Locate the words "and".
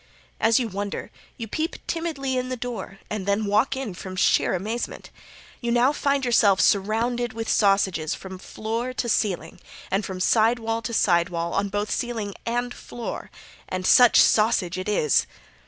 3.11-3.27, 9.91-10.03, 12.47-12.73, 13.69-13.85